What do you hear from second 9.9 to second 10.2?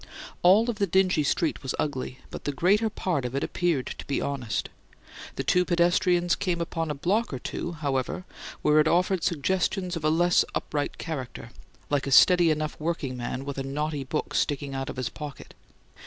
of a